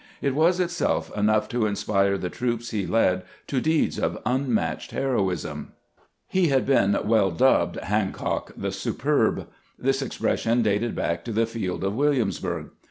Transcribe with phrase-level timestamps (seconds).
[0.19, 4.23] It was itself enough to inspire the troops he led to deeds of un 58
[4.23, 5.71] CAMPAIGNING WITH GKANT matched heroism.
[6.27, 11.83] He had been well dubbed" Hancock the Superb." This expression dated back to the field
[11.83, 12.71] of Williamsburg.